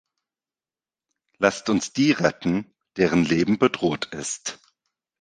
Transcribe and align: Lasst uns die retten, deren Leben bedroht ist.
Lasst 1.37 1.69
uns 1.69 1.93
die 1.93 2.11
retten, 2.11 2.73
deren 2.97 3.23
Leben 3.23 3.59
bedroht 3.59 4.05
ist. 4.05 4.57